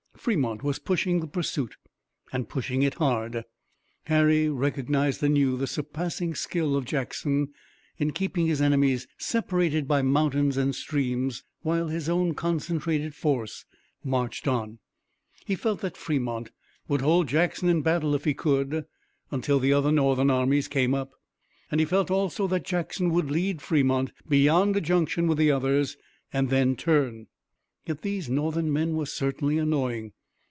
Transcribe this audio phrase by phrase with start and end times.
[0.17, 1.77] Fremont was pushing the pursuit
[2.31, 3.43] and pushing it hard.
[4.03, 7.47] Harry recognized anew the surpassing skill of Jackson
[7.97, 13.65] in keeping his enemies separated by mountains and streams, while his own concentrated force
[14.03, 14.77] marched on.
[15.47, 16.51] He felt that Fremont
[16.87, 18.85] would hold Jackson in battle if he could
[19.31, 21.13] until the other Northern armies came up,
[21.71, 25.97] and he felt also that Jackson would lead Fremont beyond a junction with the others
[26.31, 27.25] and then turn.
[27.83, 30.13] Yet these Northern men were certainly annoying.